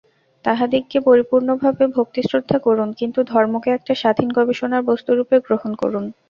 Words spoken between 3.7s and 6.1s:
একটা স্বাধীন গবেষণার বস্তুরূপে গ্রহণ করুন।